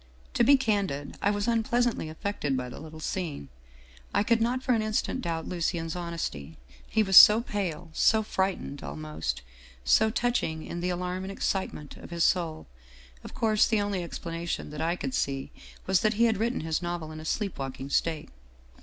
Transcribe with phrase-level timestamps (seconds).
[0.33, 3.49] "To be candid, I was unpleasantly affected by the little scene.
[4.15, 6.57] I could not for an instant doubt Lucien's hon esty,
[6.89, 9.43] he was so pale, so frightened almost
[9.83, 12.65] so touching in the alarm and excitement of his soul.
[13.23, 15.51] Of course the only explanation that I could see
[15.85, 18.29] was that he had written his novel in a sleep walking state.